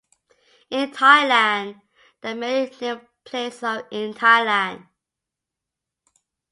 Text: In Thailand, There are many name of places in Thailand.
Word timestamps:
In 0.71 0.89
Thailand, 0.89 1.79
There 2.21 2.31
are 2.31 2.35
many 2.35 2.71
name 2.81 2.95
of 2.97 3.05
places 3.23 3.83
in 3.91 4.15
Thailand. 4.15 4.87